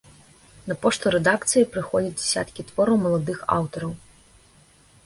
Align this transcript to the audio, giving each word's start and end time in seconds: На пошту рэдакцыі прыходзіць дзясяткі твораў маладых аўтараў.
На 0.69 0.77
пошту 0.85 1.05
рэдакцыі 1.15 1.67
прыходзіць 1.75 2.17
дзясяткі 2.19 2.61
твораў 2.71 2.95
маладых 3.05 3.39
аўтараў. 3.59 3.91